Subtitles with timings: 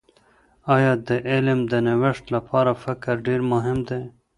[0.75, 4.01] آیا د علم د نوښت لپاره فکر ډېر مهم دي؟